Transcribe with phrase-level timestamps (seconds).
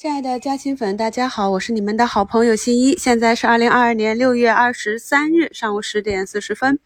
[0.00, 2.96] 亲爱的嘉兴粉，大家好，我是你们的好朋友新一。
[2.96, 6.78] 现在是二零二二年六月二十三日上午十点四十分。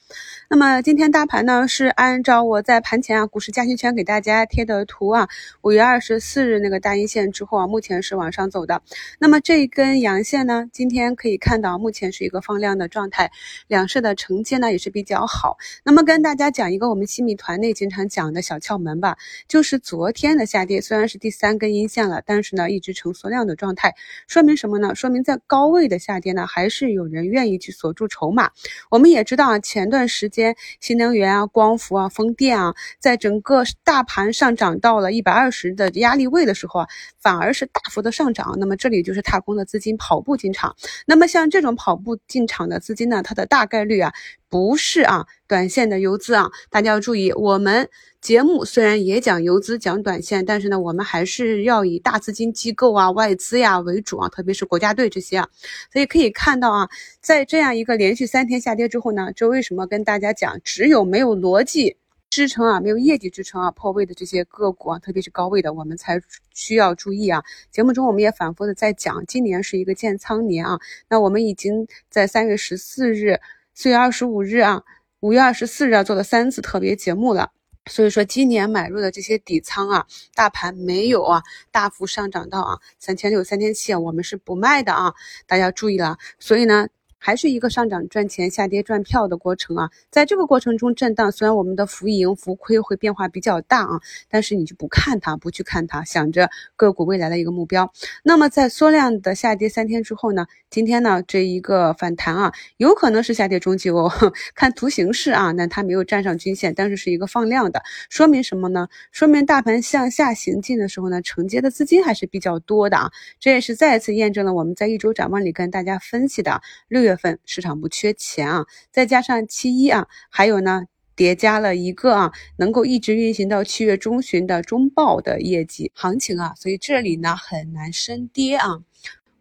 [0.48, 5.28] 那么今天大盘呢是按照我在盘前啊股市嘉兴圈给大家贴的图啊，
[5.60, 8.80] 五月二十四日那个大阴线之后啊，目前是往上走的。
[9.19, 13.31] 那么这一根阳线呢，今天可以看到目前是一个放量的状态，
[13.69, 15.59] 两市的承接呢也是比较好。
[15.85, 23.02] 那么跟大家讲一个我们新米团内经常讲的小窍门吧，就是昨天的下跌虽然是第三根阴线了，但是呢一直。
[23.03, 23.95] 成缩量的状态，
[24.29, 24.95] 说明什么呢？
[24.95, 28.51] 说明在高位的下跌呢，还是有人愿意去锁住筹码。
[28.91, 36.87] 我们也知道啊，前段时间新能源啊、光伏啊、风电啊，在整个大盘上涨到了一百二十的压力位的时候啊，
[37.19, 38.55] 反而是大幅的上涨。
[38.59, 40.77] 那么这里就是踏空的资金跑步进场。
[41.06, 44.12] 那么像这种跑步进场的资金呢，它的大概率啊。
[44.52, 47.33] 不是啊，短线的游资啊，大家要注意。
[47.33, 47.88] 我们
[48.20, 55.48] 节目虽然也讲游资、讲短线，但是呢，我们还是要以大资金机构啊、外资呀为主啊，特别是国家队这些啊。
[55.91, 56.87] 所以可以看到啊，
[57.23, 61.97] 在这样一个连续三天下跌之后呢，这为什么跟大家讲，只有没有逻辑
[62.28, 66.20] 支撑啊，没有业绩支撑啊，破位的这些个股啊，特别是高位的，我们才
[66.53, 67.42] 需要注意啊。
[67.70, 70.78] 节目中我们也反复的在讲，今年是一个建仓年啊。
[71.08, 73.41] 那我们已经在三月十四日。
[73.75, 74.83] 四月二十五日啊，
[75.20, 77.51] 五月二十四日啊，做了三次特别节目了。
[77.91, 85.14] 所以说，今年买入的这些底仓啊，大盘没有啊大幅上涨到啊三千六、三千七啊，我们是不卖的啊，
[85.47, 86.19] 大家注意了。
[86.39, 86.89] 所以呢。
[87.25, 89.89] 还是一个上涨赚钱、下跌赚票的过程啊！
[90.11, 97.92] 在这个过程中震荡，虽然我们的浮盈浮亏会变化比较大啊，但是你就不看它，不去看它，想着个股未来的一个目标。
[98.25, 104.11] 那么在缩量的下跌三天之后呢，今天呢这一个反弹啊，有可能是下跌中期哦。
[104.57, 108.89] 看图形是啊，那它没有站上均线，但是是一个放量的，说明什么呢？
[109.12, 113.12] 说明大盘向下行进的时候呢，承接的资金还是比较多的啊。
[113.39, 117.11] 这也是再一次验证了我们在一周展望里跟大家分析的六月。
[117.12, 128.80] 月份市场不缺钱啊，再加上七一啊，还有呢叠加了一个啊，能够一直运行到七月中旬的中报的业绩行情啊，所以这里呢很难升跌啊。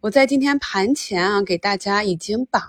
[0.00, 2.68] 我在今天盘前啊，给大家已经把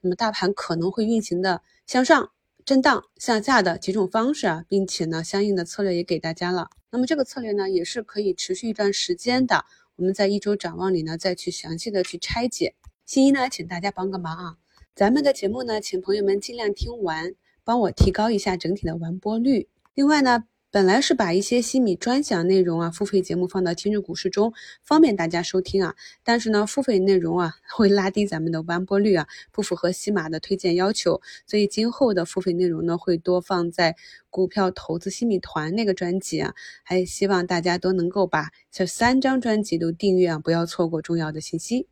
[0.00, 2.30] 那么大盘可能会运行的向上、
[2.64, 6.70] 震荡、向下的几种方式啊，并且呢相应的策略也给大家了。
[6.90, 9.64] 那么这个策略呢也是可以持续一段时间的，
[9.96, 12.74] 我们在一周展望里呢再去详细的去拆解。
[13.06, 14.56] 新一呢，请大家帮个忙啊！
[14.94, 19.68] 咱们的节目呢，请朋友们尽量听完，帮我提高一下整体的完播率。
[19.92, 25.94] 另外呢，本来是把一些西米专享内容啊，付费节目放到今日股市中，方便大家收听啊。
[26.22, 31.20] 但是呢，付费内容啊， 会拉低咱们的完播率啊，不符合西马的推荐要求。
[31.46, 33.94] 所以今后的付费内容呢，会多放在
[34.30, 36.54] 股票投资西米团那个专辑啊。
[36.82, 41.86] 还希望大家都能够把这三张专辑都订阅啊，不要错过重要的信息。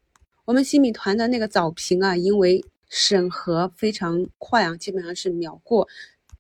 [0.45, 5.87] 我们新米团的那个早评啊，因为审核非常快啊，基本上是秒过。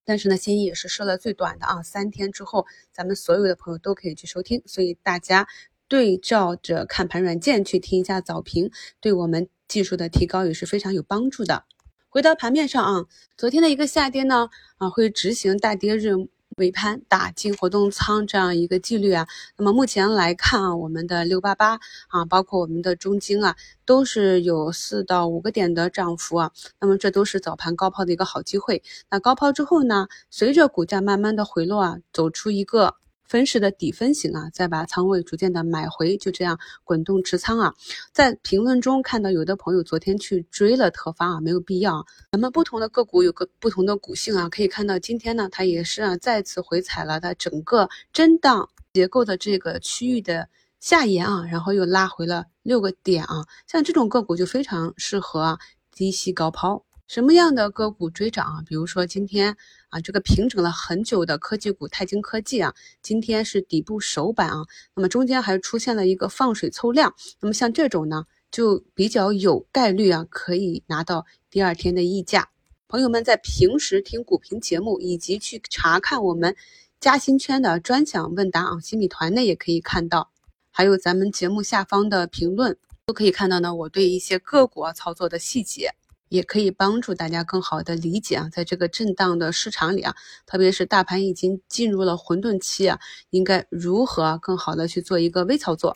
[0.05, 4.61] 但是呢，新一也是设了最短的啊，三天之后，咱们所有的朋友都可以去收听。
[4.67, 5.47] 所以大家
[5.87, 11.62] 对照着看盘软件去听一下早评，对我们技术的提高也是非常有帮助的。
[12.09, 16.29] 回到盘面上啊，昨天的一个下跌呢，啊会执行大跌日。
[16.57, 19.27] 尾盘打进活动仓这样一个纪律啊，
[19.57, 28.83] 那么目前来看啊，我们的六八八啊，包括我们的中金啊，都是有四到五个点的涨幅啊，那么这都是早盘高抛的一个好机会。
[29.11, 32.97] 那高抛之后呢，随着股价慢慢的回落啊，走出一个。
[33.32, 37.72] 分时的底分型啊，再把仓位逐渐的买回，就这样滚动持仓啊。
[38.12, 42.04] 在评论中看到有的朋友昨天去追了特发啊，没有必要。
[42.32, 50.47] 咱们不同的个股有个不同的股性啊，可以看到今天呢，它也是啊再次回踩了它整个震荡结构的这个区域的
[50.78, 53.47] 下沿啊，然后又拉回了六个点啊。
[53.66, 55.59] 像这种个股就非常适合
[55.94, 56.84] 低吸高抛。
[57.12, 58.65] 什么样的个股追涨啊？
[58.67, 59.55] 比如说今天
[59.91, 64.65] 啊，这个平整了很久的科技股泰晶科技啊，今天是底部首板啊，
[64.95, 72.49] 那么中间还出现了一个放水凑量，那么像这种呢，就比较有概率啊，可以拿到第二天的溢价。
[72.88, 76.56] 朋友们在平时听股评节目以及去查看我们
[76.99, 80.31] 嘉兴圈的专享问答啊，新米团内也可以看到，
[80.70, 82.75] 还有咱们节目下方的评论
[83.05, 85.91] 都可以看到呢，我对一些个股啊操作的细节。
[86.32, 90.14] 也可以帮助大家更好的理解啊，在这个震荡的市场里啊，
[90.46, 92.99] 特别是大盘已经进入了混沌期啊，
[93.29, 95.94] 应该如何更好的去做一个微操作？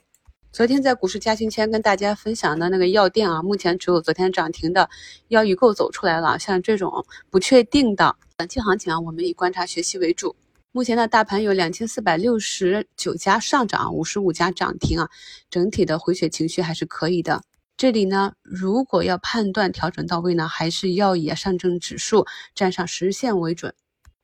[0.53, 4.91] 昨天在股市嘉兴圈跟大家分享的那个药店啊，目前只有昨天涨停的
[5.29, 10.37] 药预购走出来了，像这种不确定的短期行情啊，我们以观察学习为主。
[10.71, 15.09] 目前呢，大盘有两千四百六十九家上涨，五十五家涨停啊，
[15.49, 17.43] 整体的回血情绪还是可以的。
[17.77, 22.25] 这里呢，如果要判断调整到位呢，还是要以上证指数
[22.55, 23.75] 站上十日线为准。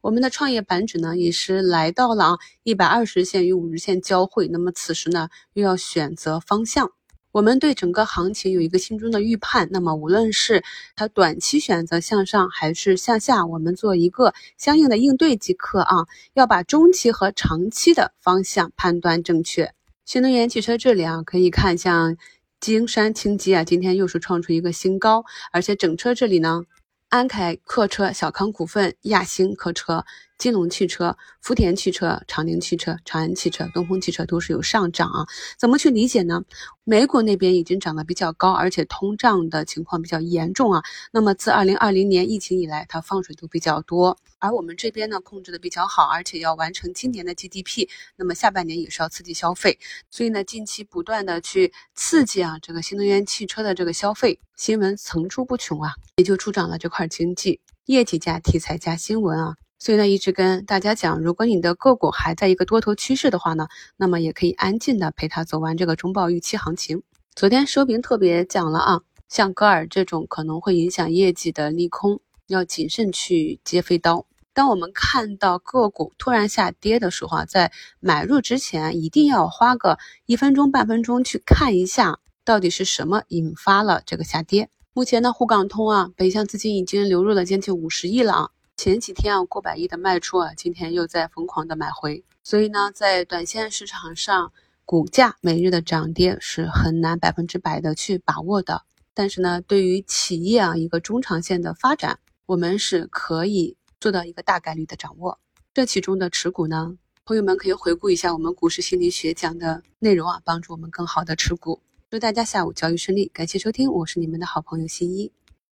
[0.01, 6.93] 我们的创业板指呢，也是来到了啊一百二十线与五日线交汇，那么此时呢，又要选择方向。
[7.31, 10.65] 我们对整个行情有一个心中的预判，那么无论是
[10.97, 16.07] 它短期选择向上还是向下，我们做一个相应的应对即可啊。
[16.33, 19.75] 要把中期和长期的方向判断正确。
[20.07, 22.17] 新能源汽车这里啊，可以看像
[22.63, 26.63] 金山轻机啊，今天又是创出一个新高，而且整车这里呢，
[27.09, 30.05] 安凯客车、小康股份、亚星客车。
[30.43, 35.25] 金龙汽车、福田汽车、长宁汽车、长安汽车、东风汽车都是有上涨啊，
[35.57, 36.43] 怎么去理解呢？
[36.83, 40.83] 美股那边已经涨得比较高，而且通胀的情况比较严重啊。
[41.13, 49.79] 那么自二零二零年疫情以来，它放水都比较多，而我们这边呢控制的比较好，而且要完成今年的 GDP，那么下半年也是要刺激消费，
[50.11, 59.55] 所以呢近期不断的去刺激啊这个新能源汽车的这个消费，新闻层出不穷啊，也就助长了这块经济业绩加题材加新闻啊。
[59.83, 67.03] 所以呢，一直跟大家讲，如果你的个股还在一个多头趋势的话呢，那么也可以安静的陪它走完这个中报预期行情。
[67.35, 74.25] 昨天收评特别讲了啊，像戈尔这种可能会影响业绩的利空，要谨慎去接飞刀。
[74.55, 84.71] 当我们看到个股突然下跌的时候啊，在买入之前一定要花个一分钟半分钟去看一下，到底是什么引发了这个下跌。
[84.93, 88.51] 目前呢，沪港通啊，北向资金已经流入了将近五十亿了啊。
[88.83, 94.53] 前几天啊过百亿的卖出啊，今天又在疯狂的买回，所以呢，在短线市场上，
[94.85, 98.83] 股价每日的涨跌是很难百分之百的去把握的。
[99.15, 105.39] 但是呢，对于企业啊一个中长线的发展，我们是可以做到一个大概率的掌握。
[105.73, 111.81] 这其中的持股呢，朋友们可以回顾一下我们股市心理学讲的内容啊，帮助我们更好的持股。
[112.11, 115.31] 祝大家下午交易顺利，感谢收听，我是你们的好朋友新一。